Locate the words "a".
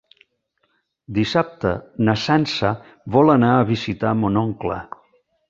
3.59-3.69